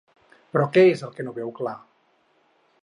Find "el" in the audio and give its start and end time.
1.09-1.13